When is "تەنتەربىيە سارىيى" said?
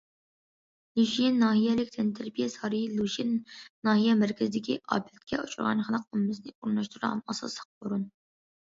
1.97-2.89